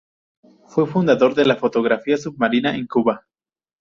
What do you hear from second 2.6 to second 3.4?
en Cuba.